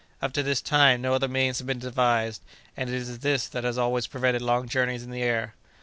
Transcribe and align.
Up 0.19 0.33
to 0.33 0.41
this 0.41 0.61
time 0.63 1.03
no 1.03 1.13
other 1.13 1.27
means 1.27 1.59
have 1.59 1.67
been 1.67 1.77
devised, 1.77 2.41
and 2.75 2.89
it 2.89 2.95
is 2.95 3.19
this 3.19 3.47
that 3.47 3.63
has 3.63 3.77
always 3.77 4.07
prevented 4.07 4.41
long 4.41 4.67
journeys 4.67 5.03
in 5.03 5.11
the 5.11 5.21
air." 5.21 5.53